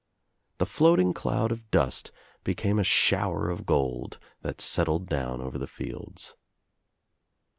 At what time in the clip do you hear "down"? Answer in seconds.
5.07-5.39